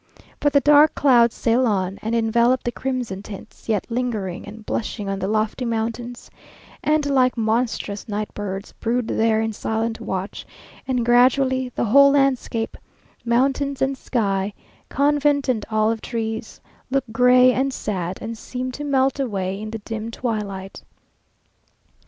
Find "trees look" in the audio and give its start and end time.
16.01-17.03